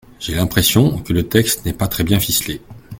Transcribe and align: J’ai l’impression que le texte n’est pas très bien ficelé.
J’ai 0.19 0.33
l’impression 0.33 0.97
que 0.97 1.13
le 1.13 1.27
texte 1.29 1.63
n’est 1.63 1.73
pas 1.73 1.87
très 1.87 2.03
bien 2.03 2.19
ficelé. 2.19 2.59